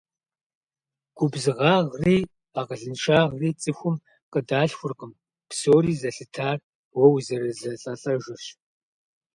[1.17, 2.17] Губзыгъагъри
[2.59, 3.95] акъылыншагъри цӀыхум
[4.31, 5.11] къыдалъхуркъым,
[5.49, 6.57] псори зэлъытар
[6.97, 8.45] уэ узэрызэлӀэлӀэжырщ.